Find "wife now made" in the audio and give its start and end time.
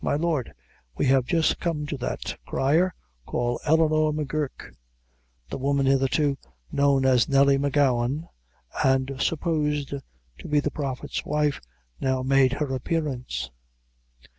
11.23-12.53